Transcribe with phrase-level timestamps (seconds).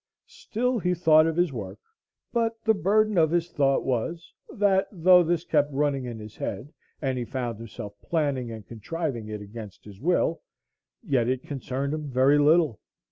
[0.25, 1.77] Still he thought of his work;
[2.33, 6.73] but the burden of his thought was, that though this kept running in his head,
[7.03, 10.41] and he found himself planning and contriving it against his will,
[11.03, 12.79] yet it concerned him very little.